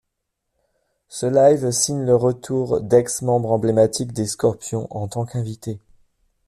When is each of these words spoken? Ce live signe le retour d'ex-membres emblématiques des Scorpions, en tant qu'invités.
Ce 1.09 1.27
live 1.27 1.69
signe 1.69 2.05
le 2.07 2.15
retour 2.15 2.81
d'ex-membres 2.81 3.51
emblématiques 3.51 4.13
des 4.13 4.25
Scorpions, 4.25 4.87
en 4.89 5.07
tant 5.07 5.27
qu'invités. 5.27 5.79